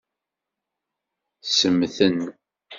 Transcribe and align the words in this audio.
Semmten. 1.55 2.15